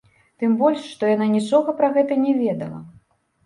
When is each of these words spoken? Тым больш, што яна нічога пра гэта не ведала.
Тым 0.43 0.55
больш, 0.61 0.87
што 0.93 1.11
яна 1.11 1.29
нічога 1.35 1.77
пра 1.85 1.93
гэта 2.01 2.21
не 2.25 2.37
ведала. 2.43 2.85